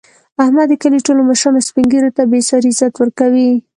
[0.43, 3.49] احمد د کلي ټولو مشرانو او سپین ږېرو ته بې ساري عزت ورکوي.